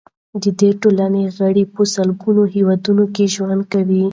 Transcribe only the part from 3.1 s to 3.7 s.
کې ژوند